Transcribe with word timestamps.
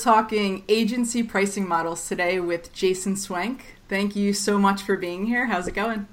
talking 0.00 0.64
agency 0.68 1.22
pricing 1.22 1.68
models 1.68 2.08
today 2.08 2.40
with 2.40 2.72
Jason 2.72 3.14
Swenk. 3.14 3.60
Thank 3.88 4.16
you 4.16 4.32
so 4.32 4.58
much 4.58 4.82
for 4.82 4.96
being 4.96 5.26
here. 5.26 5.46
How's 5.46 5.68
it 5.68 5.74
going? 5.74 6.06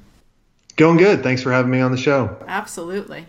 Going 0.75 0.97
good. 0.97 1.23
Thanks 1.23 1.41
for 1.41 1.51
having 1.51 1.71
me 1.71 1.79
on 1.79 1.91
the 1.91 1.97
show. 1.97 2.37
Absolutely. 2.47 3.27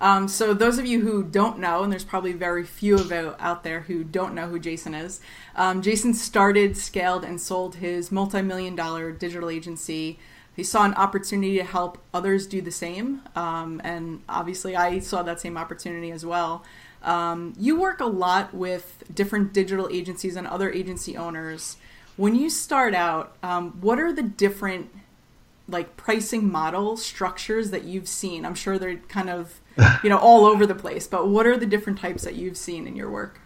Um, 0.00 0.28
so, 0.28 0.54
those 0.54 0.78
of 0.78 0.86
you 0.86 1.02
who 1.02 1.22
don't 1.22 1.58
know, 1.58 1.82
and 1.82 1.92
there's 1.92 2.04
probably 2.04 2.32
very 2.32 2.64
few 2.64 2.94
of 2.96 3.10
you 3.10 3.34
out 3.38 3.64
there 3.64 3.80
who 3.80 4.02
don't 4.02 4.34
know 4.34 4.48
who 4.48 4.58
Jason 4.58 4.94
is, 4.94 5.20
um, 5.54 5.82
Jason 5.82 6.14
started, 6.14 6.76
scaled, 6.76 7.22
and 7.22 7.40
sold 7.40 7.76
his 7.76 8.10
multi 8.10 8.40
million 8.40 8.74
dollar 8.74 9.12
digital 9.12 9.50
agency. 9.50 10.18
He 10.56 10.64
saw 10.64 10.84
an 10.84 10.94
opportunity 10.94 11.58
to 11.58 11.64
help 11.64 11.98
others 12.12 12.46
do 12.46 12.60
the 12.60 12.70
same. 12.70 13.22
Um, 13.36 13.80
and 13.84 14.22
obviously, 14.28 14.74
I 14.74 14.98
saw 14.98 15.22
that 15.22 15.40
same 15.40 15.56
opportunity 15.56 16.10
as 16.10 16.24
well. 16.24 16.64
Um, 17.02 17.54
you 17.58 17.78
work 17.80 18.00
a 18.00 18.06
lot 18.06 18.52
with 18.52 19.04
different 19.14 19.52
digital 19.52 19.88
agencies 19.90 20.36
and 20.36 20.46
other 20.46 20.70
agency 20.70 21.16
owners. 21.16 21.76
When 22.16 22.34
you 22.34 22.50
start 22.50 22.94
out, 22.94 23.36
um, 23.42 23.72
what 23.80 23.98
are 23.98 24.12
the 24.12 24.22
different 24.22 24.90
like 25.68 25.96
pricing 25.96 26.50
model 26.50 26.96
structures 26.96 27.70
that 27.70 27.84
you've 27.84 28.08
seen? 28.08 28.44
I'm 28.44 28.54
sure 28.54 28.78
they're 28.78 28.96
kind 28.96 29.30
of 29.30 29.60
you 30.02 30.10
know 30.10 30.18
all 30.18 30.44
over 30.44 30.66
the 30.66 30.74
place, 30.74 31.06
but 31.06 31.28
what 31.28 31.46
are 31.46 31.56
the 31.56 31.66
different 31.66 31.98
types 31.98 32.24
that 32.24 32.34
you've 32.34 32.56
seen 32.56 32.86
in 32.86 32.96
your 32.96 33.10
work? 33.10 33.40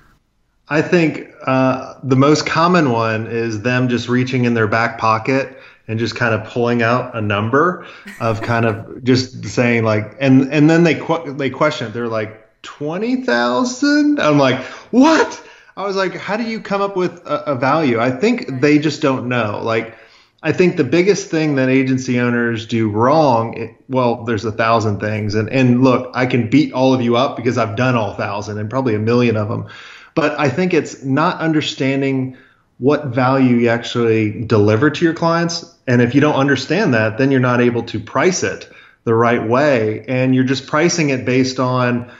I 0.68 0.80
think 0.80 1.28
uh, 1.46 1.94
the 2.02 2.16
most 2.16 2.46
common 2.46 2.90
one 2.90 3.26
is 3.26 3.60
them 3.62 3.88
just 3.88 4.08
reaching 4.08 4.46
in 4.46 4.54
their 4.54 4.66
back 4.66 4.98
pocket 4.98 5.58
and 5.86 5.98
just 5.98 6.16
kind 6.16 6.34
of 6.34 6.48
pulling 6.48 6.82
out 6.82 7.14
a 7.14 7.20
number 7.20 7.86
of 8.20 8.40
kind 8.40 8.64
of 8.64 9.04
just 9.04 9.44
saying 9.44 9.84
like, 9.84 10.16
and 10.20 10.52
and 10.52 10.70
then 10.70 10.84
they 10.84 10.94
qu- 10.94 11.34
they 11.34 11.50
question 11.50 11.88
it. 11.88 11.90
They're 11.90 12.08
like, 12.08 12.43
twenty 12.64 13.22
thousand. 13.22 14.18
I'm 14.18 14.38
like, 14.38 14.60
what? 14.90 15.40
I 15.76 15.84
was 15.84 15.96
like, 15.96 16.14
how 16.14 16.36
do 16.36 16.44
you 16.44 16.60
come 16.60 16.82
up 16.82 16.96
with 16.96 17.26
a, 17.26 17.52
a 17.52 17.54
value? 17.54 18.00
I 18.00 18.10
think 18.10 18.60
they 18.60 18.78
just 18.78 19.02
don't 19.02 19.28
know. 19.28 19.60
Like, 19.62 19.96
I 20.42 20.52
think 20.52 20.76
the 20.76 20.84
biggest 20.84 21.30
thing 21.30 21.56
that 21.56 21.68
agency 21.68 22.20
owners 22.20 22.66
do 22.66 22.90
wrong, 22.90 23.56
it, 23.56 23.70
well, 23.88 24.24
there's 24.24 24.44
a 24.44 24.52
thousand 24.52 25.00
things, 25.00 25.34
and 25.34 25.48
and 25.48 25.82
look, 25.82 26.10
I 26.14 26.26
can 26.26 26.50
beat 26.50 26.72
all 26.72 26.94
of 26.94 27.00
you 27.00 27.16
up 27.16 27.36
because 27.36 27.58
I've 27.58 27.76
done 27.76 27.96
all 27.96 28.14
thousand 28.14 28.58
and 28.58 28.68
probably 28.68 28.94
a 28.94 28.98
million 28.98 29.36
of 29.36 29.48
them, 29.48 29.68
but 30.14 30.38
I 30.38 30.48
think 30.50 30.74
it's 30.74 31.02
not 31.02 31.40
understanding 31.40 32.36
what 32.78 33.06
value 33.06 33.56
you 33.56 33.68
actually 33.68 34.44
deliver 34.44 34.90
to 34.90 35.04
your 35.04 35.14
clients, 35.14 35.64
and 35.86 36.02
if 36.02 36.14
you 36.14 36.20
don't 36.20 36.34
understand 36.34 36.92
that, 36.94 37.18
then 37.18 37.30
you're 37.30 37.40
not 37.40 37.60
able 37.60 37.84
to 37.84 37.98
price 37.98 38.42
it 38.42 38.68
the 39.04 39.14
right 39.14 39.48
way, 39.48 40.04
and 40.06 40.34
you're 40.34 40.44
just 40.44 40.66
pricing 40.66 41.10
it 41.10 41.24
based 41.24 41.58
on 41.58 42.12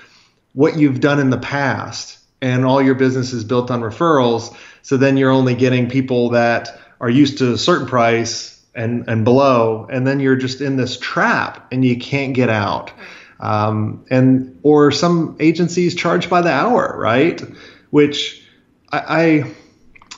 what 0.55 0.79
you've 0.79 1.01
done 1.01 1.21
in 1.21 1.31
the 1.31 1.39
past 1.39 2.19
and 2.41 2.65
all 2.65 2.81
your 2.81 2.95
business 2.95 3.33
is 3.33 3.45
built 3.45 3.71
on 3.71 3.81
referrals 3.81 4.57
so 4.83 4.97
then 4.97 5.17
you're 5.17 5.31
only 5.31 5.55
getting 5.55 5.89
people 5.89 6.31
that 6.31 6.81
are 7.01 7.11
used 7.11 7.39
to 7.39 7.53
a 7.53 7.59
certain 7.59 7.87
price 7.87 8.63
and 8.75 9.09
and 9.09 9.25
below 9.25 9.87
and 9.91 10.07
then 10.07 10.19
you're 10.21 10.37
just 10.37 10.61
in 10.61 10.77
this 10.77 10.99
trap 10.99 11.67
and 11.73 11.85
you 11.85 11.99
can't 11.99 12.35
get 12.35 12.49
out 12.49 12.93
um, 13.41 14.05
and 14.11 14.59
or 14.63 14.91
some 14.91 15.37
agencies 15.41 15.95
charge 15.95 16.31
by 16.31 16.41
the 16.41 16.51
hour 16.51 16.97
right 16.99 17.43
which 17.91 18.43
I, 18.91 18.99
I 19.09 19.55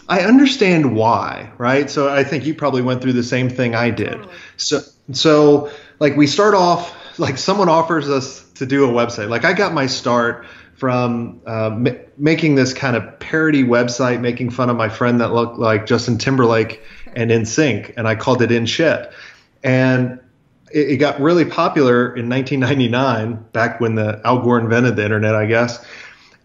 I 0.09 0.21
understand 0.21 0.95
why, 0.95 1.51
right? 1.59 1.91
So 1.91 2.09
I 2.09 2.23
think 2.23 2.47
you 2.47 2.55
probably 2.55 2.83
went 2.83 3.03
through 3.03 3.15
the 3.15 3.25
same 3.25 3.51
thing 3.51 3.75
I 3.75 3.91
did. 3.91 4.19
So 4.57 4.81
so 5.13 5.71
like 5.99 6.17
we 6.17 6.27
start 6.27 6.55
off 6.55 6.96
like 7.19 7.39
someone 7.39 7.69
offers 7.69 8.09
us 8.09 8.43
to 8.55 8.67
do 8.67 8.85
a 8.85 8.89
website. 8.89 9.29
Like 9.29 9.45
I 9.45 9.53
got 9.53 9.73
my 9.73 9.87
start 9.87 10.47
from 10.75 11.41
uh, 11.47 11.71
making 12.19 12.55
this 12.55 12.75
kind 12.75 12.97
of 12.97 13.19
parody 13.19 13.65
website, 13.65 14.21
making 14.21 14.51
fun 14.51 14.69
of 14.69 14.77
my 14.77 14.91
friend 14.91 15.21
that 15.23 15.33
looked 15.33 15.59
like 15.59 15.87
Justin 15.87 16.19
Timberlake 16.19 16.83
and 17.15 17.31
NSYNC, 17.31 17.95
and 17.97 18.07
I 18.07 18.15
called 18.15 18.43
it 18.43 18.53
In 18.53 18.67
Shit. 18.67 19.11
And 19.65 20.21
it, 20.71 20.91
it 20.91 20.97
got 20.99 21.19
really 21.19 21.47
popular 21.47 22.15
in 22.15 22.29
1999, 22.29 23.47
back 23.53 23.81
when 23.81 23.95
the 23.95 24.21
Al 24.23 24.43
Gore 24.43 24.59
invented 24.61 24.97
the 24.97 25.05
internet, 25.05 25.35
I 25.35 25.47
guess. 25.47 25.83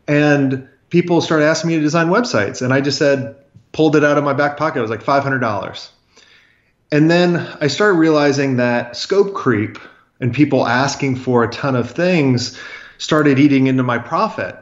And 0.07 0.69
people 0.89 1.19
started 1.19 1.45
asking 1.45 1.69
me 1.69 1.75
to 1.75 1.81
design 1.81 2.07
websites, 2.07 2.61
and 2.61 2.73
I 2.73 2.79
just 2.79 2.97
said, 2.97 3.35
pulled 3.73 3.97
it 3.97 4.03
out 4.03 4.17
of 4.17 4.23
my 4.23 4.33
back 4.33 4.55
pocket. 4.55 4.79
It 4.79 4.81
was 4.81 4.91
like 4.91 5.03
$500. 5.03 5.89
And 6.93 7.09
then 7.09 7.35
I 7.59 7.67
started 7.67 7.97
realizing 7.97 8.57
that 8.57 8.95
scope 8.95 9.33
creep 9.33 9.77
and 10.21 10.33
people 10.33 10.65
asking 10.67 11.17
for 11.17 11.43
a 11.43 11.51
ton 11.51 11.75
of 11.75 11.91
things 11.91 12.59
started 12.97 13.39
eating 13.39 13.67
into 13.67 13.83
my 13.83 13.97
profit. 13.97 14.55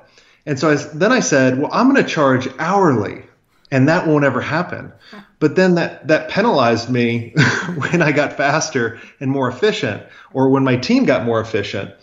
And 0.46 0.58
so 0.58 0.72
I, 0.72 0.76
then 0.76 1.12
I 1.12 1.20
said, 1.20 1.60
well, 1.60 1.70
I'm 1.72 1.92
going 1.92 2.04
to 2.04 2.10
charge 2.10 2.48
hourly 2.58 3.24
and 3.72 3.88
that 3.88 4.08
won't 4.08 4.26
ever 4.26 4.42
happen. 4.42 4.92
But 5.40 5.56
then 5.56 5.76
that, 5.76 6.08
that 6.08 6.30
penalized 6.30 6.90
me 6.90 7.30
when 7.76 8.02
I 8.02 8.12
got 8.12 8.34
faster 8.34 9.00
and 9.20 9.30
more 9.30 9.48
efficient 9.48 10.04
or 10.34 10.50
when 10.50 10.64
my 10.64 10.76
team 10.78 11.06
got 11.06 11.26
more 11.26 11.40
efficient. 11.40 11.94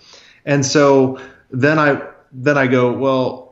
And 0.44 0.64
so 0.64 1.20
then 1.50 1.78
I, 1.78 2.02
then 2.32 2.56
I 2.56 2.66
go, 2.66 2.92
well, 2.92 3.45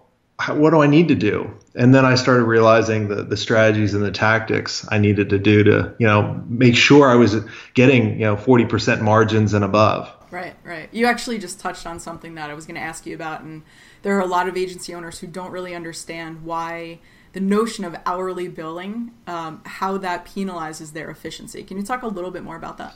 what 0.48 0.70
do 0.70 0.82
I 0.82 0.86
need 0.86 1.08
to 1.08 1.14
do? 1.14 1.50
And 1.74 1.94
then 1.94 2.04
I 2.04 2.14
started 2.14 2.44
realizing 2.44 3.08
the, 3.08 3.22
the 3.22 3.36
strategies 3.36 3.94
and 3.94 4.02
the 4.02 4.10
tactics 4.10 4.86
I 4.90 4.98
needed 4.98 5.30
to 5.30 5.38
do 5.38 5.64
to, 5.64 5.94
you 5.98 6.06
know, 6.06 6.42
make 6.48 6.76
sure 6.76 7.10
I 7.10 7.14
was 7.14 7.36
getting, 7.74 8.20
you 8.20 8.26
know, 8.26 8.36
40% 8.36 9.00
margins 9.00 9.54
and 9.54 9.64
above. 9.64 10.12
Right, 10.30 10.54
right. 10.64 10.88
You 10.92 11.06
actually 11.06 11.38
just 11.38 11.60
touched 11.60 11.86
on 11.86 12.00
something 12.00 12.34
that 12.34 12.50
I 12.50 12.54
was 12.54 12.66
going 12.66 12.74
to 12.74 12.80
ask 12.80 13.06
you 13.06 13.14
about. 13.14 13.42
And 13.42 13.62
there 14.02 14.16
are 14.16 14.20
a 14.20 14.26
lot 14.26 14.48
of 14.48 14.56
agency 14.56 14.94
owners 14.94 15.18
who 15.18 15.26
don't 15.26 15.50
really 15.50 15.74
understand 15.74 16.44
why 16.44 17.00
the 17.32 17.40
notion 17.40 17.84
of 17.84 17.96
hourly 18.06 18.48
billing, 18.48 19.12
um, 19.26 19.62
how 19.64 19.98
that 19.98 20.24
penalizes 20.24 20.92
their 20.92 21.10
efficiency. 21.10 21.62
Can 21.62 21.76
you 21.76 21.82
talk 21.82 22.02
a 22.02 22.08
little 22.08 22.30
bit 22.30 22.42
more 22.42 22.56
about 22.56 22.78
that? 22.78 22.94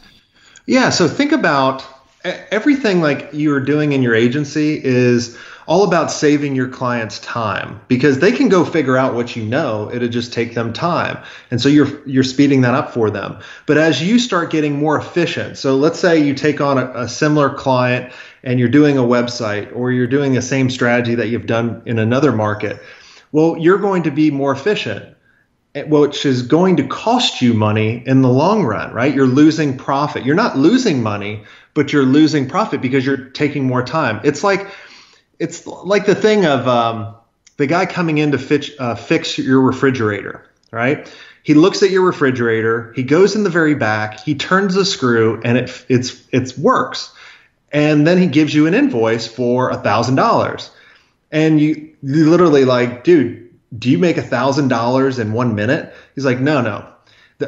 Yeah. 0.67 0.91
So 0.91 1.09
think 1.09 1.33
about 1.33 1.87
everything 2.25 3.01
like 3.01 3.31
you're 3.33 3.61
doing 3.61 3.93
in 3.93 4.03
your 4.03 4.15
agency 4.15 4.81
is 4.83 5.39
all 5.69 5.85
about 5.85 6.11
saving 6.11 6.57
your 6.57 6.67
clients 6.67 7.19
time 7.19 7.79
because 7.89 8.19
they 8.21 8.33
can 8.33 8.49
go 8.49 8.65
figure 8.65 8.97
out 8.97 9.15
what 9.15 9.37
you 9.37 9.45
know 9.45 9.91
it'll 9.93 10.09
just 10.09 10.33
take 10.33 10.55
them 10.55 10.73
time 10.73 11.23
and 11.51 11.61
so 11.61 11.69
you're 11.69 12.05
you're 12.09 12.25
speeding 12.25 12.63
that 12.63 12.73
up 12.73 12.95
for 12.95 13.11
them 13.11 13.39
but 13.67 13.77
as 13.77 14.03
you 14.03 14.19
start 14.19 14.51
getting 14.51 14.75
more 14.75 14.97
efficient 14.97 15.59
so 15.59 15.77
let's 15.77 16.01
say 16.01 16.25
you 16.25 16.33
take 16.33 16.63
on 16.63 16.79
a, 16.79 16.91
a 16.95 17.09
similar 17.09 17.51
client 17.51 18.11
and 18.43 18.59
you're 18.59 18.71
doing 18.71 18.97
a 18.97 19.03
website 19.03 19.71
or 19.77 19.93
you're 19.93 20.07
doing 20.07 20.33
the 20.33 20.41
same 20.41 20.71
strategy 20.71 21.15
that 21.17 21.29
you've 21.29 21.47
done 21.47 21.83
in 21.85 21.99
another 21.99 22.33
market 22.33 22.81
well 23.31 23.55
you're 23.59 23.79
going 23.79 24.03
to 24.03 24.11
be 24.11 24.31
more 24.31 24.53
efficient 24.53 25.15
eh, 25.75 25.83
which 25.83 26.25
is 26.25 26.41
going 26.41 26.77
to 26.77 26.89
cost 26.89 27.43
you 27.43 27.53
money 27.53 28.03
in 28.07 28.23
the 28.23 28.29
long 28.31 28.65
run, 28.65 28.91
right? 28.95 29.15
You're 29.15 29.27
losing 29.27 29.77
profit. 29.77 30.25
You're 30.25 30.35
not 30.35 30.57
losing 30.57 31.03
money, 31.03 31.45
but 31.75 31.93
you're 31.93 32.05
losing 32.05 32.49
profit 32.49 32.81
because 32.81 33.05
you're 33.05 33.29
taking 33.31 33.65
more 33.65 33.85
time. 33.85 34.21
It's 34.25 34.43
like 34.43 34.67
it's 35.39 35.67
like 35.67 36.07
the 36.07 36.15
thing 36.15 36.45
of 36.45 36.67
um, 36.67 37.15
the 37.57 37.67
guy 37.67 37.87
coming 37.87 38.19
in 38.19 38.33
to 38.33 38.39
fix, 38.39 38.71
uh, 38.79 38.95
fix 38.95 39.39
your 39.39 39.61
refrigerator, 39.61 40.47
right? 40.71 41.13
He 41.43 41.55
looks 41.55 41.83
at 41.83 41.91
your 41.91 42.03
refrigerator, 42.03 42.93
he 42.95 43.03
goes 43.03 43.35
in 43.35 43.45
the 43.45 43.51
very 43.51 43.75
back, 43.75 44.21
he 44.21 44.35
turns 44.35 44.75
the 44.75 44.85
screw, 44.85 45.41
and 45.45 45.57
it 45.57 45.85
it's 45.89 46.23
it 46.31 46.59
works, 46.59 47.13
and 47.73 48.07
then 48.07 48.19
he 48.19 48.27
gives 48.27 48.55
you 48.55 48.67
an 48.67 48.75
invoice 48.75 49.27
for 49.27 49.71
a 49.71 49.77
thousand 49.77 50.17
dollars, 50.17 50.71
and 51.31 51.61
you, 51.61 51.95
you 52.03 52.29
literally 52.29 52.65
like, 52.65 53.05
dude, 53.05 53.55
do 53.77 53.91
you 53.91 53.99
make 53.99 54.19
a 54.19 54.23
thousand 54.23 54.69
dollars 54.69 55.19
in 55.19 55.33
one 55.33 55.55
minute? 55.55 55.95
He's 56.15 56.25
like, 56.25 56.41
no, 56.41 56.61
no, 56.61 56.87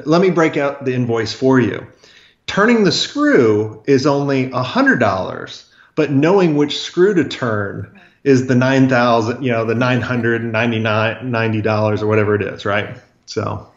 let 0.04 0.22
me 0.22 0.30
break 0.30 0.56
out 0.56 0.84
the 0.84 0.94
invoice 0.94 1.32
for 1.32 1.60
you. 1.60 1.86
Turning 2.46 2.84
the 2.84 2.92
screw 2.92 3.82
is 3.86 4.06
only 4.06 4.50
a 4.50 4.62
hundred 4.62 4.98
dollars 4.98 5.69
but 5.94 6.10
knowing 6.10 6.56
which 6.56 6.78
screw 6.78 7.14
to 7.14 7.24
turn 7.24 8.00
is 8.24 8.46
the 8.46 8.54
9000 8.54 9.42
you 9.42 9.50
know 9.50 9.64
the 9.64 9.74
999 9.74 11.62
dollars 11.62 12.02
or 12.02 12.06
whatever 12.06 12.34
it 12.34 12.42
is 12.42 12.64
right 12.64 12.98
so 13.26 13.70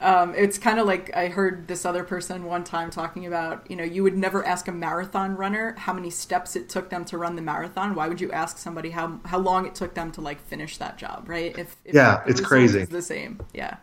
um, 0.00 0.34
it's 0.34 0.58
kind 0.58 0.78
of 0.78 0.86
like 0.86 1.14
I 1.16 1.28
heard 1.28 1.68
this 1.68 1.84
other 1.84 2.04
person 2.04 2.44
one 2.44 2.64
time 2.64 2.90
talking 2.90 3.26
about, 3.26 3.70
you 3.70 3.76
know, 3.76 3.84
you 3.84 4.02
would 4.02 4.16
never 4.16 4.44
ask 4.44 4.68
a 4.68 4.72
marathon 4.72 5.36
runner 5.36 5.74
how 5.78 5.92
many 5.92 6.10
steps 6.10 6.56
it 6.56 6.68
took 6.68 6.90
them 6.90 7.04
to 7.06 7.18
run 7.18 7.36
the 7.36 7.42
marathon. 7.42 7.94
Why 7.94 8.08
would 8.08 8.20
you 8.20 8.30
ask 8.32 8.58
somebody 8.58 8.90
how 8.90 9.20
how 9.24 9.38
long 9.38 9.66
it 9.66 9.74
took 9.74 9.94
them 9.94 10.12
to 10.12 10.20
like 10.20 10.40
finish 10.40 10.78
that 10.78 10.98
job, 10.98 11.28
right? 11.28 11.56
If, 11.58 11.76
if 11.84 11.94
yeah, 11.94 12.22
it's 12.26 12.40
crazy. 12.40 12.84
The 12.84 13.02
same, 13.02 13.40
yeah. 13.52 13.76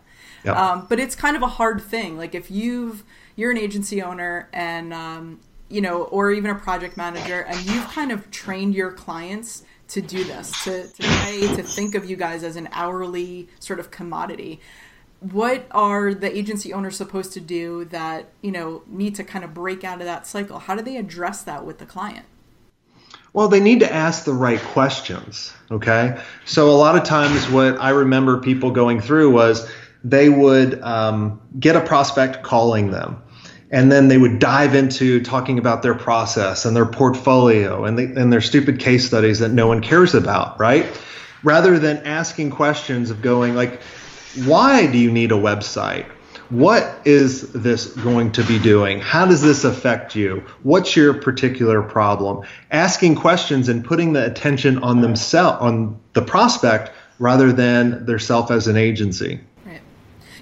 Yep. 0.43 0.55
Um, 0.55 0.85
but 0.89 0.99
it's 0.99 1.15
kind 1.15 1.35
of 1.35 1.43
a 1.43 1.47
hard 1.47 1.81
thing. 1.81 2.17
Like 2.17 2.35
if 2.35 2.49
you've 2.49 3.03
you're 3.35 3.51
an 3.51 3.57
agency 3.57 4.01
owner 4.01 4.49
and 4.53 4.93
um, 4.93 5.39
you 5.71 5.81
know, 5.81 6.03
or 6.03 6.31
even 6.31 6.51
a 6.51 6.55
project 6.55 6.97
manager, 6.97 7.41
and 7.41 7.59
you've 7.65 7.87
kind 7.87 8.11
of 8.11 8.29
trained 8.29 8.75
your 8.75 8.91
clients 8.91 9.63
to 9.87 10.01
do 10.01 10.23
this, 10.23 10.63
to, 10.63 10.87
to 10.87 11.03
pay, 11.03 11.41
to 11.55 11.63
think 11.63 11.95
of 11.95 12.09
you 12.09 12.15
guys 12.15 12.43
as 12.43 12.55
an 12.55 12.69
hourly 12.71 13.49
sort 13.59 13.79
of 13.79 13.91
commodity. 13.91 14.59
What 15.19 15.67
are 15.71 16.13
the 16.13 16.35
agency 16.35 16.73
owners 16.73 16.95
supposed 16.95 17.33
to 17.33 17.39
do 17.39 17.85
that, 17.85 18.29
you 18.41 18.51
know, 18.51 18.83
need 18.87 19.15
to 19.15 19.23
kind 19.23 19.43
of 19.43 19.53
break 19.53 19.83
out 19.83 19.99
of 19.99 20.05
that 20.05 20.25
cycle? 20.25 20.59
How 20.59 20.75
do 20.75 20.81
they 20.81 20.97
address 20.97 21.43
that 21.43 21.65
with 21.65 21.77
the 21.77 21.85
client? 21.85 22.25
Well, 23.33 23.47
they 23.47 23.59
need 23.59 23.79
to 23.79 23.91
ask 23.91 24.25
the 24.25 24.33
right 24.33 24.59
questions. 24.59 25.53
Okay. 25.69 26.19
So 26.45 26.69
a 26.69 26.77
lot 26.77 26.97
of 26.97 27.03
times, 27.03 27.49
what 27.49 27.79
I 27.79 27.89
remember 27.91 28.39
people 28.39 28.71
going 28.71 28.99
through 28.99 29.31
was 29.31 29.69
they 30.03 30.29
would 30.29 30.81
um, 30.81 31.41
get 31.59 31.75
a 31.75 31.81
prospect 31.81 32.43
calling 32.43 32.91
them. 32.91 33.21
And 33.71 33.91
then 33.91 34.09
they 34.09 34.17
would 34.17 34.39
dive 34.39 34.75
into 34.75 35.21
talking 35.21 35.57
about 35.57 35.81
their 35.81 35.93
process 35.95 36.65
and 36.65 36.75
their 36.75 36.85
portfolio 36.85 37.85
and, 37.85 37.97
the, 37.97 38.03
and 38.21 38.31
their 38.31 38.41
stupid 38.41 38.79
case 38.79 39.07
studies 39.07 39.39
that 39.39 39.51
no 39.51 39.67
one 39.67 39.81
cares 39.81 40.13
about, 40.13 40.59
right? 40.59 40.85
Rather 41.41 41.79
than 41.79 42.05
asking 42.05 42.51
questions 42.51 43.09
of 43.09 43.21
going 43.21 43.55
like, 43.55 43.81
why 44.43 44.87
do 44.87 44.97
you 44.97 45.11
need 45.11 45.31
a 45.31 45.35
website? 45.35 46.05
what 46.51 46.99
is 47.05 47.49
this 47.53 47.87
going 47.87 48.33
to 48.33 48.43
be 48.43 48.59
doing? 48.59 48.99
How 48.99 49.25
does 49.25 49.41
this 49.41 49.63
affect 49.63 50.15
you? 50.15 50.43
What's 50.63 50.97
your 50.97 51.13
particular 51.13 51.81
problem? 51.81 52.45
Asking 52.69 53.15
questions 53.15 53.69
and 53.69 53.85
putting 53.85 54.11
the 54.11 54.25
attention 54.25 54.79
on 54.79 54.99
themselves, 54.99 55.61
on 55.61 55.99
the 56.11 56.21
prospect, 56.21 56.91
rather 57.19 57.53
than 57.53 58.05
their 58.05 58.19
self 58.19 58.51
as 58.51 58.67
an 58.67 58.75
agency. 58.75 59.39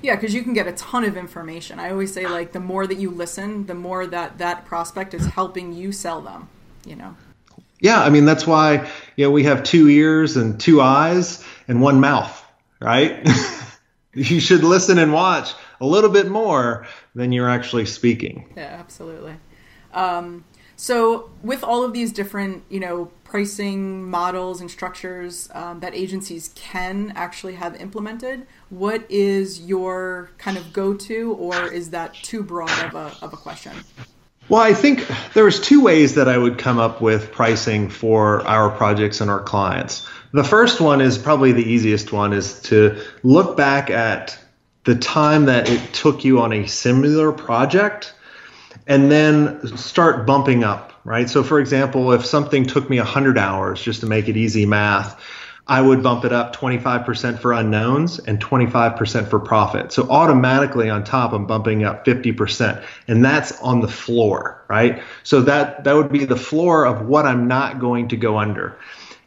Yeah, 0.01 0.15
because 0.15 0.33
you 0.33 0.43
can 0.43 0.53
get 0.53 0.67
a 0.67 0.71
ton 0.73 1.03
of 1.03 1.17
information. 1.17 1.79
I 1.79 1.91
always 1.91 2.13
say, 2.13 2.27
like, 2.27 2.51
the 2.51 2.59
more 2.59 2.87
that 2.87 2.97
you 2.97 3.09
listen, 3.09 3.65
the 3.65 3.75
more 3.75 4.07
that 4.07 4.37
that 4.37 4.65
prospect 4.65 5.13
is 5.13 5.25
helping 5.25 5.73
you 5.73 5.91
sell 5.91 6.21
them. 6.21 6.49
You 6.85 6.95
know. 6.95 7.15
Yeah, 7.81 8.01
I 8.01 8.09
mean 8.09 8.25
that's 8.25 8.45
why 8.45 8.89
you 9.15 9.25
know 9.25 9.31
we 9.31 9.43
have 9.43 9.63
two 9.63 9.87
ears 9.87 10.35
and 10.35 10.59
two 10.59 10.81
eyes 10.81 11.43
and 11.67 11.81
one 11.81 11.99
mouth, 11.99 12.45
right? 12.81 13.27
you 14.13 14.39
should 14.39 14.63
listen 14.63 14.97
and 14.97 15.13
watch 15.13 15.53
a 15.79 15.85
little 15.85 16.09
bit 16.09 16.27
more 16.27 16.85
than 17.15 17.31
you're 17.31 17.49
actually 17.49 17.85
speaking. 17.85 18.51
Yeah, 18.57 18.77
absolutely. 18.79 19.35
Um, 19.93 20.43
so, 20.81 21.29
with 21.43 21.61
all 21.61 21.83
of 21.83 21.91
these 21.91 22.13
different, 22.13 22.63
you 22.69 22.79
know, 22.79 23.11
pricing 23.25 24.09
models 24.09 24.61
and 24.61 24.71
structures 24.71 25.49
um, 25.53 25.81
that 25.81 25.93
agencies 25.93 26.51
can 26.55 27.11
actually 27.17 27.55
have 27.55 27.75
implemented, 27.81 28.47
what 28.69 29.03
is 29.11 29.59
your 29.59 30.31
kind 30.37 30.57
of 30.57 30.71
go-to, 30.71 31.33
or 31.33 31.69
is 31.69 31.89
that 31.89 32.13
too 32.13 32.43
broad 32.43 32.71
of 32.85 32.95
a, 32.95 33.13
of 33.21 33.33
a 33.33 33.35
question? 33.35 33.73
Well, 34.47 34.61
I 34.61 34.73
think 34.73 35.05
there's 35.33 35.59
two 35.59 35.83
ways 35.83 36.15
that 36.15 36.29
I 36.29 36.37
would 36.37 36.57
come 36.57 36.79
up 36.79 37.01
with 37.01 37.33
pricing 37.33 37.89
for 37.89 38.47
our 38.47 38.69
projects 38.69 39.19
and 39.19 39.29
our 39.29 39.43
clients. 39.43 40.07
The 40.31 40.45
first 40.45 40.79
one 40.79 41.01
is 41.01 41.17
probably 41.17 41.51
the 41.51 41.69
easiest 41.69 42.13
one 42.13 42.31
is 42.31 42.61
to 42.63 43.03
look 43.23 43.57
back 43.57 43.89
at 43.89 44.39
the 44.85 44.95
time 44.95 45.43
that 45.47 45.69
it 45.69 45.93
took 45.93 46.23
you 46.23 46.39
on 46.39 46.53
a 46.53 46.67
similar 46.67 47.33
project 47.33 48.13
and 48.89 49.11
then 49.11 49.77
start 49.77 50.25
bumping 50.25 50.63
up, 50.63 50.91
right? 51.05 51.29
So, 51.29 51.43
for 51.43 51.59
example, 51.59 52.11
if 52.11 52.25
something 52.25 52.65
took 52.65 52.89
me 52.89 52.97
100 52.97 53.37
hours, 53.37 53.81
just 53.81 54.01
to 54.01 54.07
make 54.07 54.27
it 54.27 54.35
easy 54.35 54.65
math, 54.65 55.21
I 55.67 55.79
would 55.81 56.01
bump 56.01 56.25
it 56.25 56.33
up 56.33 56.55
25% 56.55 57.39
for 57.39 57.53
unknowns 57.53 58.17
and 58.17 58.43
25% 58.43 59.29
for 59.29 59.39
profit. 59.39 59.91
So 59.91 60.09
automatically 60.09 60.89
on 60.89 61.03
top, 61.03 61.31
I'm 61.31 61.45
bumping 61.45 61.83
up 61.83 62.03
50%. 62.03 62.83
And 63.07 63.23
that's 63.23 63.61
on 63.61 63.81
the 63.81 63.87
floor, 63.87 64.65
right? 64.67 65.03
So 65.21 65.41
that, 65.41 65.83
that 65.83 65.93
would 65.93 66.11
be 66.11 66.25
the 66.25 66.35
floor 66.35 66.85
of 66.85 67.05
what 67.05 67.27
I'm 67.27 67.47
not 67.47 67.79
going 67.79 68.07
to 68.07 68.17
go 68.17 68.39
under. 68.39 68.75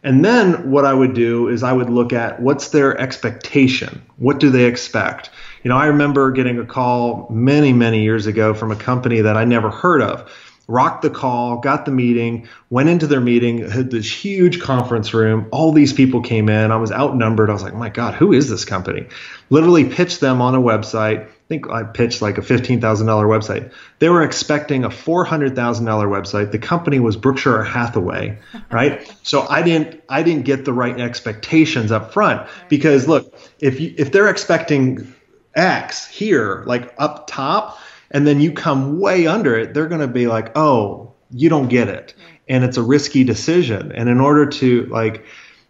And 0.02 0.24
then 0.24 0.72
what 0.72 0.84
I 0.84 0.92
would 0.92 1.14
do 1.14 1.46
is 1.46 1.62
I 1.62 1.72
would 1.72 1.88
look 1.88 2.12
at 2.12 2.42
what's 2.42 2.70
their 2.70 3.00
expectation? 3.00 4.02
What 4.16 4.40
do 4.40 4.50
they 4.50 4.64
expect? 4.64 5.30
You 5.62 5.68
know, 5.68 5.76
I 5.76 5.86
remember 5.86 6.32
getting 6.32 6.58
a 6.58 6.66
call 6.66 7.28
many, 7.30 7.72
many 7.72 8.02
years 8.02 8.26
ago 8.26 8.52
from 8.52 8.72
a 8.72 8.76
company 8.76 9.20
that 9.20 9.36
I 9.36 9.44
never 9.44 9.70
heard 9.70 10.02
of. 10.02 10.30
Rocked 10.68 11.02
the 11.02 11.10
call, 11.10 11.58
got 11.58 11.84
the 11.84 11.90
meeting, 11.90 12.48
went 12.70 12.88
into 12.88 13.06
their 13.06 13.20
meeting, 13.20 13.68
had 13.68 13.90
this 13.90 14.10
huge 14.10 14.60
conference 14.60 15.12
room. 15.12 15.48
All 15.50 15.72
these 15.72 15.92
people 15.92 16.22
came 16.22 16.48
in. 16.48 16.70
I 16.70 16.76
was 16.76 16.90
outnumbered. 16.90 17.50
I 17.50 17.52
was 17.52 17.62
like, 17.62 17.74
my 17.74 17.90
God, 17.90 18.14
who 18.14 18.32
is 18.32 18.48
this 18.48 18.64
company? 18.64 19.06
Literally 19.50 19.84
pitched 19.84 20.20
them 20.20 20.40
on 20.40 20.54
a 20.54 20.60
website. 20.60 21.26
I 21.26 21.28
think 21.48 21.68
I 21.68 21.82
pitched 21.82 22.22
like 22.22 22.38
a 22.38 22.42
$15,000 22.42 22.80
website. 22.80 23.72
They 23.98 24.08
were 24.08 24.22
expecting 24.22 24.84
a 24.84 24.88
$400,000 24.88 25.54
website. 25.54 26.52
The 26.52 26.58
company 26.58 27.00
was 27.00 27.16
Berkshire 27.16 27.62
Hathaway, 27.62 28.38
right? 28.70 29.14
so 29.22 29.42
I 29.42 29.62
didn't 29.62 30.02
I 30.08 30.22
didn't 30.22 30.44
get 30.44 30.64
the 30.64 30.72
right 30.72 30.98
expectations 30.98 31.92
up 31.92 32.12
front 32.12 32.48
because 32.68 33.06
look, 33.06 33.34
if 33.60 33.80
you 33.80 33.94
if 33.98 34.12
they're 34.12 34.30
expecting 34.30 35.12
X 35.54 36.06
here, 36.06 36.62
like 36.66 36.94
up 36.98 37.26
top, 37.26 37.78
and 38.10 38.26
then 38.26 38.40
you 38.40 38.52
come 38.52 39.00
way 39.00 39.26
under 39.26 39.56
it, 39.56 39.74
they're 39.74 39.88
going 39.88 40.00
to 40.00 40.06
be 40.06 40.26
like, 40.26 40.56
oh, 40.56 41.12
you 41.30 41.48
don't 41.48 41.68
get 41.68 41.88
it. 41.88 42.14
And 42.48 42.64
it's 42.64 42.76
a 42.76 42.82
risky 42.82 43.24
decision. 43.24 43.92
And 43.92 44.08
in 44.08 44.20
order 44.20 44.46
to 44.46 44.86
like 44.86 45.24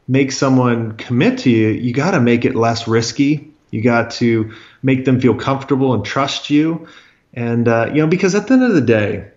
make 0.08 0.32
someone 0.32 0.96
commit 0.96 1.38
to 1.40 1.50
you, 1.50 1.68
you 1.68 1.92
got 1.92 2.12
to 2.12 2.20
make 2.20 2.44
it 2.44 2.54
less 2.54 2.88
risky. 2.88 3.52
You 3.70 3.82
got 3.82 4.10
to 4.12 4.52
make 4.82 5.04
them 5.04 5.20
feel 5.20 5.34
comfortable 5.34 5.94
and 5.94 6.04
trust 6.04 6.50
you. 6.50 6.88
And, 7.32 7.68
uh, 7.68 7.86
you 7.88 8.02
know, 8.02 8.06
because 8.06 8.34
at 8.34 8.46
the 8.46 8.54
end 8.54 8.64
of 8.64 8.74
the 8.74 8.80
day, 8.80 9.30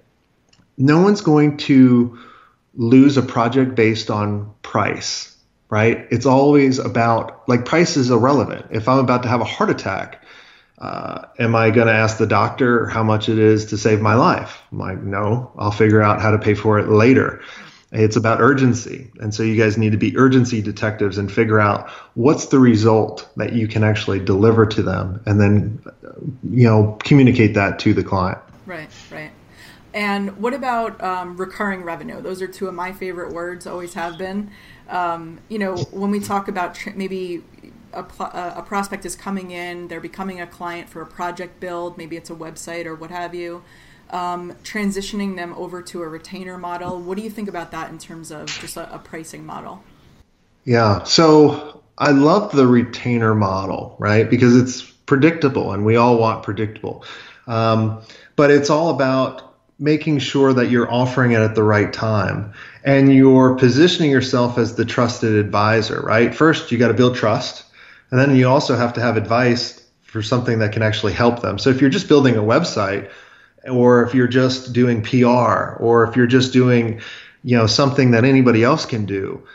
no 0.77 1.01
one's 1.01 1.21
going 1.21 1.57
to 1.57 2.19
lose 2.73 3.15
a 3.15 3.21
project 3.21 3.75
based 3.75 4.11
on 4.11 4.53
price, 4.61 5.34
right? 5.75 6.07
It's 6.09 6.25
always 6.25 6.79
about, 6.79 7.49
like, 7.49 7.65
price 7.65 7.97
is 7.97 8.09
irrelevant. 8.09 8.67
If 8.71 8.87
I'm 8.87 8.99
about 8.99 9.23
to 9.23 9.27
have 9.27 9.41
a 9.41 9.43
heart 9.43 9.69
attack, 9.69 10.23
uh, 10.77 11.25
am 11.37 11.53
I 11.53 11.69
going 11.69 11.87
to 11.87 11.93
ask 11.93 12.17
the 12.17 12.25
doctor 12.25 12.85
how 12.85 13.03
much 13.03 13.27
it 13.27 13.37
is 13.37 13.65
to 13.65 13.77
save 13.77 13.99
my 13.99 14.13
life? 14.13 14.61
I'm 14.71 14.79
like, 14.79 15.03
no, 15.03 15.51
I'll 15.57 15.71
figure 15.71 16.01
out 16.01 16.21
how 16.21 16.31
to 16.31 16.39
pay 16.39 16.53
for 16.53 16.79
it 16.79 16.87
later. 16.87 17.41
It's 17.91 18.15
about 18.15 18.39
urgency. 18.39 19.11
And 19.19 19.35
so 19.35 19.43
you 19.43 19.61
guys 19.61 19.77
need 19.77 19.91
to 19.91 19.97
be 19.97 20.15
urgency 20.15 20.61
detectives 20.61 21.17
and 21.17 21.29
figure 21.29 21.59
out 21.59 21.89
what's 22.13 22.45
the 22.45 22.59
result 22.59 23.27
that 23.35 23.51
you 23.51 23.67
can 23.67 23.83
actually 23.83 24.21
deliver 24.21 24.65
to 24.65 24.81
them 24.81 25.21
and 25.25 25.41
then, 25.41 25.83
you 26.49 26.69
know, 26.69 26.97
communicate 27.03 27.55
that 27.55 27.79
to 27.79 27.93
the 27.93 28.03
client. 28.03 28.39
Right, 28.65 28.89
right. 29.11 29.31
And 29.95 30.35
what 30.37 30.53
about 30.53 31.01
um, 31.01 31.37
recurring 31.37 31.83
revenue? 31.83 32.21
Those 32.21 32.41
are 32.41 32.47
two 32.47 32.67
of 32.67 32.73
my 32.73 32.91
favorite 32.91 33.31
words, 33.31 33.65
always 33.65 33.93
have 33.93 34.17
been. 34.17 34.51
Um, 34.89 35.39
you 35.47 35.57
know, 35.57 35.77
when 35.77 36.11
we 36.11 36.19
talk 36.19 36.49
about 36.49 36.75
tr- 36.75 36.89
maybe 36.95 37.43
a, 37.93 38.01
a 38.01 38.63
prospect 38.67 39.05
is 39.05 39.15
coming 39.15 39.51
in, 39.51 39.87
they're 39.87 40.01
becoming 40.01 40.41
a 40.41 40.47
client 40.47 40.89
for 40.89 41.01
a 41.01 41.05
project 41.05 41.61
build, 41.61 41.97
maybe 41.97 42.17
it's 42.17 42.29
a 42.29 42.35
website 42.35 42.85
or 42.85 42.93
what 42.93 43.09
have 43.09 43.33
you, 43.33 43.63
um, 44.09 44.51
transitioning 44.63 45.37
them 45.37 45.53
over 45.53 45.81
to 45.81 46.03
a 46.03 46.07
retainer 46.09 46.57
model. 46.57 46.99
What 46.99 47.15
do 47.17 47.23
you 47.23 47.29
think 47.29 47.47
about 47.47 47.71
that 47.71 47.89
in 47.89 47.97
terms 47.97 48.31
of 48.31 48.47
just 48.47 48.75
a, 48.75 48.93
a 48.93 48.99
pricing 48.99 49.45
model? 49.45 49.81
Yeah, 50.65 51.03
so 51.03 51.83
I 51.97 52.11
love 52.11 52.51
the 52.51 52.67
retainer 52.67 53.33
model, 53.33 53.95
right? 53.97 54.29
Because 54.29 54.57
it's 54.57 54.81
predictable 54.81 55.71
and 55.71 55.85
we 55.85 55.95
all 55.95 56.17
want 56.17 56.43
predictable. 56.43 57.05
Um, 57.47 58.01
but 58.35 58.51
it's 58.51 58.69
all 58.69 58.89
about 58.89 59.44
making 59.77 60.19
sure 60.19 60.53
that 60.53 60.69
you're 60.69 60.91
offering 60.91 61.33
it 61.33 61.41
at 61.41 61.55
the 61.55 61.63
right 61.63 61.91
time 61.91 62.53
and 62.83 63.13
you're 63.13 63.55
positioning 63.55 64.09
yourself 64.09 64.57
as 64.57 64.75
the 64.75 64.85
trusted 64.85 65.33
advisor, 65.33 66.01
right? 66.01 66.33
First, 66.33 66.71
you 66.71 66.77
got 66.77 66.87
to 66.87 66.93
build 66.93 67.15
trust. 67.15 67.63
And 68.11 68.19
then 68.19 68.35
you 68.35 68.47
also 68.47 68.75
have 68.75 68.93
to 68.93 69.01
have 69.01 69.17
advice 69.17 69.81
for 70.03 70.21
something 70.21 70.59
that 70.59 70.71
can 70.71 70.81
actually 70.81 71.13
help 71.13 71.41
them. 71.41 71.59
So 71.59 71.71
if 71.71 71.81
you're 71.81 71.89
just 71.89 72.07
building 72.07 72.37
a 72.37 72.41
website, 72.41 73.09
or 73.69 74.03
if 74.03 74.13
you're 74.13 74.27
just 74.27 74.71
doing 74.73 75.01
PR, 75.01 75.75
or 75.79 76.07
if 76.07 76.15
you're 76.15 76.27
just 76.27 76.53
doing, 76.53 77.01
you 77.43 77.57
know, 77.57 77.67
something 77.67 78.11
that 78.11 78.23
anybody 78.23 78.63
else 78.63 78.85
can 78.85 79.05
do, 79.05 79.45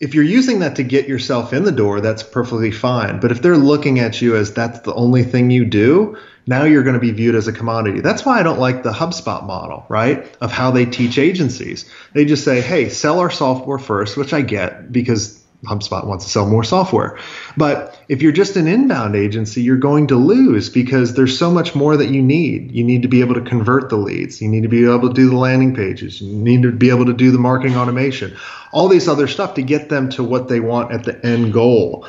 if 0.00 0.14
you're 0.14 0.24
using 0.24 0.60
that 0.60 0.76
to 0.76 0.82
get 0.82 1.06
yourself 1.06 1.52
in 1.52 1.64
the 1.64 1.72
door, 1.72 2.00
that's 2.00 2.22
perfectly 2.22 2.72
fine. 2.72 3.20
But 3.20 3.30
if 3.30 3.42
they're 3.42 3.58
looking 3.58 4.00
at 4.00 4.20
you 4.22 4.34
as 4.34 4.54
that's 4.54 4.80
the 4.80 4.94
only 4.94 5.22
thing 5.22 5.50
you 5.50 5.66
do, 5.66 6.16
now 6.46 6.64
you're 6.64 6.82
going 6.82 6.94
to 6.94 7.00
be 7.00 7.10
viewed 7.12 7.34
as 7.34 7.48
a 7.48 7.52
commodity. 7.52 8.00
That's 8.00 8.24
why 8.24 8.40
I 8.40 8.42
don't 8.42 8.58
like 8.58 8.82
the 8.82 8.92
HubSpot 8.92 9.46
model, 9.46 9.84
right? 9.88 10.34
Of 10.40 10.52
how 10.52 10.70
they 10.70 10.86
teach 10.86 11.18
agencies. 11.18 11.88
They 12.12 12.24
just 12.24 12.44
say, 12.44 12.60
hey, 12.60 12.88
sell 12.88 13.20
our 13.20 13.30
software 13.30 13.78
first, 13.78 14.16
which 14.16 14.32
I 14.32 14.42
get 14.42 14.90
because 14.90 15.40
HubSpot 15.64 16.06
wants 16.06 16.24
to 16.24 16.30
sell 16.30 16.48
more 16.48 16.64
software. 16.64 17.18
But 17.56 17.98
if 18.08 18.22
you're 18.22 18.32
just 18.32 18.56
an 18.56 18.66
inbound 18.66 19.14
agency, 19.14 19.62
you're 19.62 19.76
going 19.76 20.06
to 20.06 20.16
lose 20.16 20.70
because 20.70 21.14
there's 21.14 21.38
so 21.38 21.50
much 21.50 21.74
more 21.74 21.96
that 21.98 22.08
you 22.08 22.22
need. 22.22 22.72
You 22.72 22.82
need 22.82 23.02
to 23.02 23.08
be 23.08 23.20
able 23.20 23.34
to 23.34 23.42
convert 23.42 23.90
the 23.90 23.96
leads. 23.96 24.40
You 24.40 24.48
need 24.48 24.62
to 24.62 24.68
be 24.68 24.84
able 24.84 25.08
to 25.08 25.14
do 25.14 25.28
the 25.28 25.36
landing 25.36 25.74
pages. 25.74 26.20
You 26.20 26.32
need 26.32 26.62
to 26.62 26.72
be 26.72 26.88
able 26.88 27.06
to 27.06 27.12
do 27.12 27.30
the 27.30 27.38
marketing 27.38 27.76
automation, 27.76 28.36
all 28.72 28.88
these 28.88 29.08
other 29.08 29.28
stuff 29.28 29.54
to 29.54 29.62
get 29.62 29.90
them 29.90 30.08
to 30.10 30.24
what 30.24 30.48
they 30.48 30.60
want 30.60 30.92
at 30.92 31.04
the 31.04 31.24
end 31.24 31.52
goal. 31.52 32.08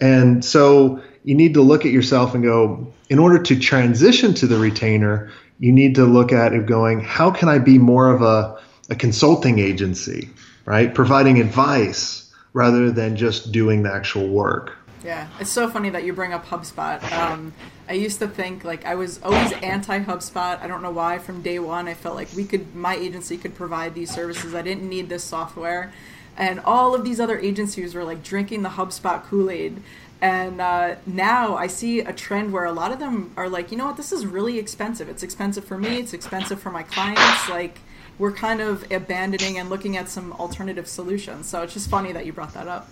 And 0.00 0.44
so 0.44 1.02
you 1.24 1.34
need 1.34 1.54
to 1.54 1.62
look 1.62 1.84
at 1.84 1.92
yourself 1.92 2.34
and 2.34 2.42
go, 2.42 2.92
in 3.08 3.18
order 3.18 3.42
to 3.42 3.58
transition 3.58 4.34
to 4.34 4.46
the 4.46 4.58
retainer, 4.58 5.30
you 5.58 5.72
need 5.72 5.94
to 5.96 6.04
look 6.04 6.32
at 6.32 6.52
it 6.52 6.66
going, 6.66 7.00
how 7.00 7.30
can 7.30 7.48
I 7.48 7.58
be 7.58 7.78
more 7.78 8.10
of 8.10 8.22
a, 8.22 8.58
a 8.88 8.94
consulting 8.94 9.58
agency, 9.58 10.30
right? 10.64 10.94
Providing 10.94 11.40
advice 11.40 12.32
rather 12.52 12.90
than 12.90 13.16
just 13.16 13.52
doing 13.52 13.82
the 13.82 13.92
actual 13.92 14.28
work. 14.28 14.76
Yeah, 15.04 15.28
it's 15.38 15.50
so 15.50 15.68
funny 15.68 15.90
that 15.90 16.04
you 16.04 16.12
bring 16.12 16.32
up 16.32 16.46
HubSpot. 16.46 17.02
Um, 17.12 17.54
I 17.88 17.94
used 17.94 18.18
to 18.18 18.28
think 18.28 18.64
like 18.64 18.84
I 18.84 18.94
was 18.96 19.20
always 19.22 19.52
anti 19.52 20.00
HubSpot. 20.00 20.60
I 20.60 20.66
don't 20.66 20.82
know 20.82 20.90
why. 20.90 21.18
From 21.18 21.42
day 21.42 21.58
one, 21.58 21.88
I 21.88 21.94
felt 21.94 22.16
like 22.16 22.28
we 22.36 22.44
could, 22.44 22.74
my 22.74 22.96
agency 22.96 23.38
could 23.38 23.54
provide 23.54 23.94
these 23.94 24.10
services. 24.10 24.54
I 24.54 24.62
didn't 24.62 24.88
need 24.88 25.08
this 25.08 25.24
software, 25.24 25.92
and 26.40 26.58
all 26.60 26.94
of 26.94 27.04
these 27.04 27.20
other 27.20 27.38
agencies 27.38 27.94
were 27.94 28.02
like 28.02 28.22
drinking 28.22 28.62
the 28.62 28.70
HubSpot 28.70 29.22
Kool 29.24 29.50
Aid. 29.50 29.82
And 30.22 30.58
uh, 30.58 30.96
now 31.06 31.54
I 31.54 31.66
see 31.66 32.00
a 32.00 32.14
trend 32.14 32.50
where 32.50 32.64
a 32.64 32.72
lot 32.72 32.92
of 32.92 32.98
them 32.98 33.32
are 33.36 33.48
like, 33.48 33.70
you 33.70 33.76
know 33.76 33.84
what, 33.84 33.98
this 33.98 34.10
is 34.10 34.24
really 34.24 34.58
expensive. 34.58 35.08
It's 35.10 35.22
expensive 35.22 35.66
for 35.66 35.76
me. 35.76 35.98
It's 35.98 36.14
expensive 36.14 36.58
for 36.58 36.70
my 36.70 36.82
clients. 36.82 37.48
Like 37.50 37.80
we're 38.18 38.32
kind 38.32 38.62
of 38.62 38.90
abandoning 38.90 39.58
and 39.58 39.68
looking 39.68 39.98
at 39.98 40.08
some 40.08 40.32
alternative 40.32 40.88
solutions. 40.88 41.46
So 41.46 41.62
it's 41.62 41.74
just 41.74 41.90
funny 41.90 42.12
that 42.12 42.24
you 42.24 42.32
brought 42.32 42.54
that 42.54 42.68
up. 42.68 42.88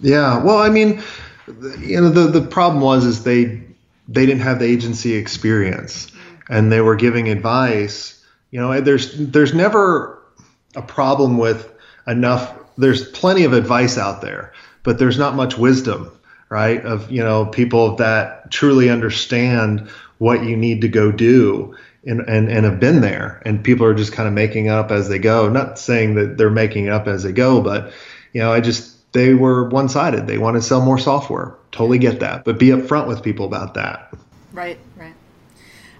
Yeah, 0.00 0.42
well, 0.42 0.58
I 0.58 0.68
mean, 0.68 1.02
you 1.80 2.00
know, 2.00 2.10
the 2.10 2.40
the 2.40 2.46
problem 2.46 2.82
was 2.82 3.04
is 3.06 3.24
they 3.24 3.62
they 4.08 4.26
didn't 4.26 4.42
have 4.42 4.58
the 4.58 4.66
agency 4.66 5.14
experience, 5.14 6.12
and 6.50 6.70
they 6.70 6.82
were 6.82 6.96
giving 6.96 7.28
advice. 7.30 8.22
You 8.50 8.60
know, 8.60 8.80
there's 8.80 9.16
there's 9.18 9.54
never 9.54 10.22
a 10.76 10.82
problem 10.82 11.36
with 11.38 11.72
enough. 12.08 12.56
There's 12.76 13.08
plenty 13.10 13.44
of 13.44 13.52
advice 13.52 13.98
out 13.98 14.20
there, 14.22 14.52
but 14.82 14.98
there's 14.98 15.18
not 15.18 15.34
much 15.34 15.58
wisdom, 15.58 16.10
right? 16.48 16.84
Of 16.84 17.10
you 17.10 17.22
know 17.22 17.46
people 17.46 17.96
that 17.96 18.50
truly 18.50 18.90
understand 18.90 19.88
what 20.18 20.42
you 20.42 20.56
need 20.56 20.80
to 20.80 20.88
go 20.88 21.12
do 21.12 21.76
and, 22.04 22.20
and, 22.22 22.48
and 22.48 22.64
have 22.64 22.80
been 22.80 23.00
there 23.00 23.40
and 23.44 23.62
people 23.62 23.86
are 23.86 23.94
just 23.94 24.12
kind 24.12 24.26
of 24.26 24.34
making 24.34 24.68
up 24.68 24.90
as 24.90 25.08
they 25.08 25.18
go 25.20 25.48
not 25.48 25.78
saying 25.78 26.16
that 26.16 26.36
they're 26.36 26.50
making 26.50 26.88
up 26.88 27.06
as 27.06 27.22
they 27.22 27.30
go 27.30 27.60
but 27.60 27.92
you 28.32 28.40
know 28.40 28.52
i 28.52 28.60
just 28.60 28.98
they 29.12 29.34
were 29.34 29.68
one 29.68 29.88
sided. 29.88 30.26
They 30.26 30.38
want 30.38 30.56
to 30.56 30.62
sell 30.62 30.80
more 30.80 30.98
software. 30.98 31.56
Totally 31.72 31.98
get 31.98 32.20
that, 32.20 32.44
but 32.44 32.58
be 32.58 32.68
upfront 32.68 33.08
with 33.08 33.22
people 33.22 33.46
about 33.46 33.74
that. 33.74 34.12
Right, 34.52 34.78
right. 34.96 35.14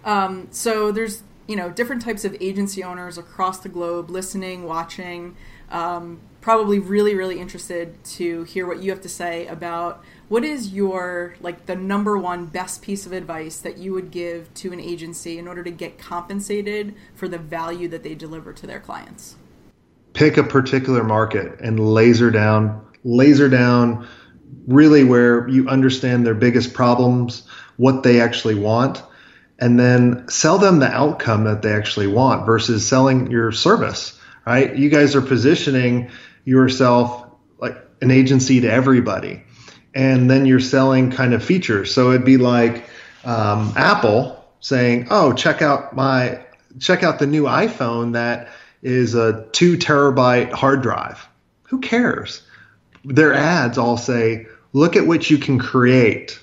Um, 0.04 0.48
so 0.50 0.92
there's 0.92 1.22
you 1.46 1.56
know 1.56 1.70
different 1.70 2.02
types 2.02 2.24
of 2.24 2.36
agency 2.40 2.84
owners 2.84 3.18
across 3.18 3.60
the 3.60 3.68
globe 3.68 4.10
listening, 4.10 4.64
watching. 4.64 5.36
Um, 5.70 6.20
probably 6.40 6.78
really 6.78 7.14
really 7.14 7.38
interested 7.38 8.02
to 8.04 8.44
hear 8.44 8.66
what 8.66 8.80
you 8.80 8.90
have 8.90 9.02
to 9.02 9.08
say 9.08 9.46
about 9.48 10.02
what 10.28 10.44
is 10.44 10.72
your 10.72 11.34
like 11.40 11.66
the 11.66 11.76
number 11.76 12.16
one 12.16 12.46
best 12.46 12.80
piece 12.80 13.06
of 13.06 13.12
advice 13.12 13.58
that 13.58 13.76
you 13.76 13.92
would 13.92 14.10
give 14.10 14.52
to 14.54 14.72
an 14.72 14.80
agency 14.80 15.38
in 15.38 15.48
order 15.48 15.62
to 15.62 15.70
get 15.70 15.98
compensated 15.98 16.94
for 17.14 17.28
the 17.28 17.38
value 17.38 17.88
that 17.88 18.02
they 18.02 18.14
deliver 18.14 18.52
to 18.52 18.66
their 18.66 18.80
clients? 18.80 19.36
Pick 20.14 20.36
a 20.36 20.42
particular 20.42 21.04
market 21.04 21.60
and 21.60 21.78
laser 21.78 22.30
down 22.30 22.86
laser 23.04 23.48
down 23.48 24.06
really 24.66 25.04
where 25.04 25.48
you 25.48 25.68
understand 25.68 26.26
their 26.26 26.34
biggest 26.34 26.74
problems, 26.74 27.46
what 27.76 28.02
they 28.02 28.20
actually 28.20 28.54
want, 28.54 29.02
and 29.58 29.78
then 29.78 30.28
sell 30.28 30.58
them 30.58 30.78
the 30.78 30.90
outcome 30.90 31.44
that 31.44 31.62
they 31.62 31.72
actually 31.72 32.06
want 32.06 32.46
versus 32.46 32.86
selling 32.86 33.30
your 33.30 33.50
service, 33.52 34.17
right? 34.48 34.74
You 34.74 34.88
guys 34.88 35.14
are 35.14 35.22
positioning 35.22 36.10
yourself 36.44 37.26
like 37.58 37.76
an 38.00 38.10
agency 38.10 38.60
to 38.62 38.70
everybody. 38.70 39.42
And 39.94 40.30
then 40.30 40.46
you're 40.46 40.60
selling 40.60 41.10
kind 41.10 41.34
of 41.34 41.44
features. 41.44 41.92
So 41.92 42.10
it'd 42.10 42.24
be 42.24 42.36
like 42.36 42.84
um, 43.24 43.72
Apple 43.76 44.44
saying, 44.60 45.08
"Oh, 45.10 45.32
check 45.32 45.62
out 45.62 45.94
my 45.94 46.44
check 46.78 47.02
out 47.02 47.18
the 47.18 47.26
new 47.26 47.44
iPhone 47.44 48.12
that 48.12 48.48
is 48.82 49.14
a 49.14 49.48
two 49.52 49.76
terabyte 49.76 50.52
hard 50.52 50.82
drive." 50.82 51.26
Who 51.64 51.80
cares? 51.80 52.42
their 53.04 53.34
ads 53.34 53.78
all 53.78 53.96
say, 53.96 54.46
look 54.72 54.96
at 54.96 55.06
what 55.06 55.30
you 55.30 55.38
can 55.38 55.58
create 55.58 56.38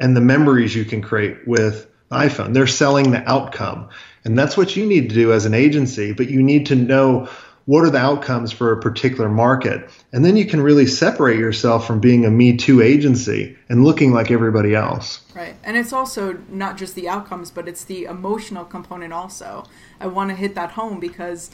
and 0.00 0.16
the 0.16 0.20
memories 0.20 0.74
you 0.74 0.84
can 0.84 1.02
create 1.02 1.46
with 1.46 1.86
iPhone. 2.10 2.54
They're 2.54 2.66
selling 2.66 3.10
the 3.10 3.28
outcome. 3.28 3.90
And 4.28 4.38
that's 4.38 4.58
what 4.58 4.76
you 4.76 4.84
need 4.84 5.08
to 5.08 5.14
do 5.14 5.32
as 5.32 5.46
an 5.46 5.54
agency, 5.54 6.12
but 6.12 6.28
you 6.28 6.42
need 6.42 6.66
to 6.66 6.74
know 6.74 7.28
what 7.64 7.84
are 7.84 7.90
the 7.90 7.98
outcomes 7.98 8.52
for 8.52 8.72
a 8.72 8.80
particular 8.80 9.28
market. 9.28 9.88
And 10.12 10.22
then 10.22 10.36
you 10.36 10.44
can 10.44 10.60
really 10.60 10.86
separate 10.86 11.38
yourself 11.38 11.86
from 11.86 11.98
being 11.98 12.26
a 12.26 12.30
Me 12.30 12.56
Too 12.56 12.82
agency 12.82 13.56
and 13.70 13.84
looking 13.84 14.12
like 14.12 14.30
everybody 14.30 14.74
else. 14.74 15.20
Right. 15.34 15.54
And 15.64 15.78
it's 15.78 15.92
also 15.92 16.38
not 16.50 16.76
just 16.76 16.94
the 16.94 17.08
outcomes, 17.08 17.50
but 17.50 17.68
it's 17.68 17.84
the 17.84 18.04
emotional 18.04 18.66
component 18.66 19.12
also. 19.12 19.64
I 19.98 20.08
want 20.08 20.28
to 20.28 20.36
hit 20.36 20.54
that 20.54 20.72
home 20.72 21.00
because 21.00 21.50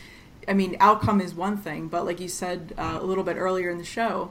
I 0.49 0.53
mean, 0.53 0.77
outcome 0.81 1.21
is 1.21 1.33
one 1.33 1.57
thing, 1.57 1.89
but 1.89 2.05
like 2.05 2.21
you 2.21 2.29
said 2.29 2.75
uh, 2.77 2.99
a 3.01 3.05
little 3.05 3.25
bit 3.25 3.37
earlier 3.37 3.71
in 3.71 3.79
the 3.79 3.85
show, 3.85 4.31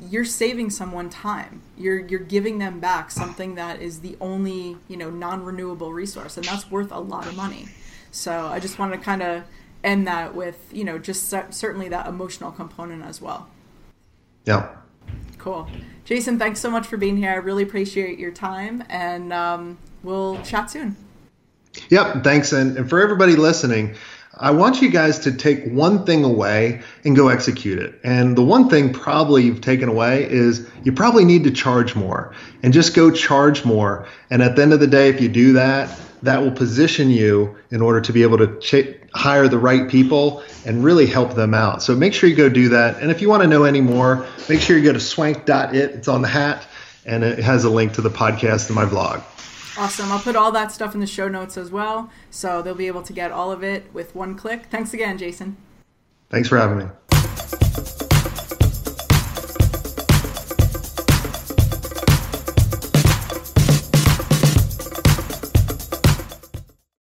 you're 0.00 0.24
saving 0.24 0.70
someone 0.70 1.08
time. 1.10 1.62
You're 1.76 1.98
you're 1.98 2.20
giving 2.20 2.58
them 2.58 2.80
back 2.80 3.10
something 3.10 3.54
that 3.54 3.80
is 3.80 4.00
the 4.00 4.16
only 4.20 4.76
you 4.88 4.96
know 4.96 5.10
non-renewable 5.10 5.92
resource, 5.92 6.36
and 6.36 6.44
that's 6.44 6.70
worth 6.70 6.92
a 6.92 6.98
lot 6.98 7.26
of 7.26 7.36
money. 7.36 7.68
So 8.14 8.46
I 8.46 8.60
just 8.60 8.78
wanted 8.78 8.98
to 8.98 9.02
kind 9.02 9.22
of 9.22 9.42
end 9.82 10.06
that 10.06 10.34
with 10.34 10.56
you 10.72 10.84
know 10.84 10.98
just 10.98 11.28
certainly 11.50 11.88
that 11.88 12.06
emotional 12.06 12.50
component 12.50 13.04
as 13.04 13.20
well. 13.20 13.48
Yeah. 14.44 14.68
Cool, 15.38 15.68
Jason. 16.04 16.38
Thanks 16.38 16.60
so 16.60 16.70
much 16.70 16.86
for 16.86 16.96
being 16.96 17.16
here. 17.16 17.30
I 17.30 17.36
really 17.36 17.62
appreciate 17.62 18.18
your 18.18 18.30
time, 18.30 18.82
and 18.88 19.32
um, 19.32 19.78
we'll 20.02 20.40
chat 20.42 20.70
soon. 20.70 20.96
Yep. 21.90 22.24
Thanks, 22.24 22.52
and, 22.52 22.76
and 22.78 22.88
for 22.88 23.02
everybody 23.02 23.36
listening 23.36 23.96
I 24.36 24.50
want 24.50 24.82
you 24.82 24.90
guys 24.90 25.20
to 25.20 25.32
take 25.32 25.64
one 25.64 26.04
thing 26.04 26.24
away 26.24 26.82
and 27.04 27.14
go 27.14 27.28
execute 27.28 27.78
it. 27.78 28.00
And 28.02 28.36
the 28.36 28.42
one 28.42 28.68
thing 28.68 28.92
probably 28.92 29.44
you've 29.44 29.60
taken 29.60 29.88
away 29.88 30.28
is 30.28 30.68
you 30.82 30.92
probably 30.92 31.24
need 31.24 31.44
to 31.44 31.50
charge 31.50 31.94
more 31.94 32.34
and 32.62 32.72
just 32.72 32.94
go 32.94 33.10
charge 33.10 33.64
more. 33.64 34.06
And 34.30 34.42
at 34.42 34.56
the 34.56 34.62
end 34.62 34.72
of 34.72 34.80
the 34.80 34.86
day, 34.88 35.08
if 35.08 35.20
you 35.20 35.28
do 35.28 35.52
that, 35.52 35.96
that 36.22 36.42
will 36.42 36.50
position 36.50 37.10
you 37.10 37.56
in 37.70 37.80
order 37.80 38.00
to 38.00 38.12
be 38.12 38.22
able 38.22 38.38
to 38.38 38.58
ch- 38.58 38.96
hire 39.14 39.46
the 39.46 39.58
right 39.58 39.88
people 39.88 40.42
and 40.64 40.82
really 40.82 41.06
help 41.06 41.34
them 41.34 41.54
out. 41.54 41.82
So 41.82 41.94
make 41.94 42.14
sure 42.14 42.28
you 42.28 42.34
go 42.34 42.48
do 42.48 42.70
that. 42.70 43.00
And 43.00 43.10
if 43.10 43.20
you 43.20 43.28
want 43.28 43.42
to 43.42 43.48
know 43.48 43.64
any 43.64 43.82
more, 43.82 44.26
make 44.48 44.60
sure 44.60 44.76
you 44.76 44.84
go 44.84 44.92
to 44.92 45.00
swank.it. 45.00 45.74
It's 45.74 46.08
on 46.08 46.22
the 46.22 46.28
hat 46.28 46.66
and 47.06 47.22
it 47.22 47.38
has 47.38 47.64
a 47.64 47.70
link 47.70 47.94
to 47.94 48.00
the 48.00 48.10
podcast 48.10 48.66
and 48.66 48.74
my 48.74 48.86
blog. 48.86 49.20
Awesome. 49.76 50.12
I'll 50.12 50.20
put 50.20 50.36
all 50.36 50.52
that 50.52 50.70
stuff 50.70 50.94
in 50.94 51.00
the 51.00 51.06
show 51.06 51.28
notes 51.28 51.56
as 51.56 51.70
well. 51.70 52.10
So 52.30 52.62
they'll 52.62 52.74
be 52.74 52.86
able 52.86 53.02
to 53.02 53.12
get 53.12 53.32
all 53.32 53.50
of 53.50 53.64
it 53.64 53.92
with 53.92 54.14
one 54.14 54.36
click. 54.36 54.66
Thanks 54.70 54.94
again, 54.94 55.18
Jason. 55.18 55.56
Thanks 56.30 56.48
for 56.48 56.58
having 56.58 56.78
me. 56.78 58.03